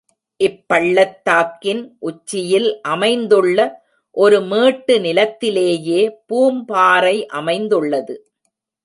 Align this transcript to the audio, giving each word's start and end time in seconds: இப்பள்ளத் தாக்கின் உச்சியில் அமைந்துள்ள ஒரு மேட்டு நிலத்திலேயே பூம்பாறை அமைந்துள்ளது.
இப்பள்ளத் 0.39 1.17
தாக்கின் 1.29 1.83
உச்சியில் 1.99 2.79
அமைந்துள்ள 2.89 3.57
ஒரு 4.17 4.39
மேட்டு 4.41 4.95
நிலத்திலேயே 4.99 6.01
பூம்பாறை 6.29 7.15
அமைந்துள்ளது. 7.31 8.15